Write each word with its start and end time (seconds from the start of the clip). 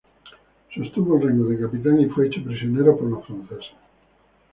Sostuvo 0.73 1.15
el 1.17 1.27
rango 1.27 1.45
de 1.51 1.59
capitán 1.59 1.99
y 2.01 2.07
fue 2.07 2.25
hecho 2.25 2.43
prisionero 2.43 2.97
por 2.97 3.07
los 3.07 3.23
franceses. 3.23 3.67